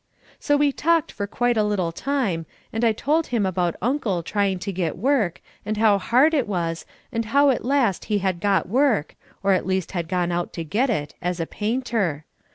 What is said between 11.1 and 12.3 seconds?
as a painter.